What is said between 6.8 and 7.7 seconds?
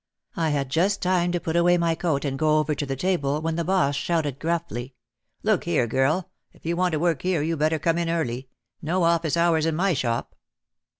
to work here you